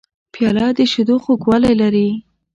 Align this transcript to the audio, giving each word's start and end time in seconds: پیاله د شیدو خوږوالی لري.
پیاله 0.33 0.67
د 0.77 0.79
شیدو 0.91 1.15
خوږوالی 1.23 1.73
لري. 1.81 2.09